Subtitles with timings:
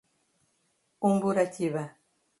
[1.09, 1.83] Umburatiba